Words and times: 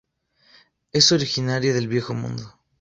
Es 0.93 1.11
originaria 1.11 1.75
del 1.75 1.87
Viejo 1.87 2.15
Mundo. 2.15 2.57